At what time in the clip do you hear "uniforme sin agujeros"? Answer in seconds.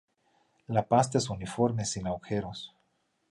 1.29-2.73